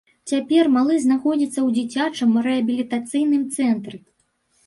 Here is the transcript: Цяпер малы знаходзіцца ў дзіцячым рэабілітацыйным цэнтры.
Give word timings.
Цяпер 0.29 0.69
малы 0.75 0.95
знаходзіцца 1.03 1.49
ў 1.49 1.75
дзіцячым 1.75 2.31
рэабілітацыйным 2.47 3.43
цэнтры. 3.59 3.97